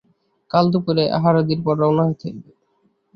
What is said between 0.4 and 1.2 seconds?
কাল দুপুরে